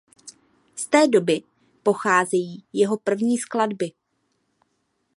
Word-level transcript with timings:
Z 0.75 0.85
té 0.87 1.07
doby 1.07 1.41
pocházejí 1.83 2.63
jeho 2.73 2.97
první 2.97 3.37
skladby. 3.37 3.91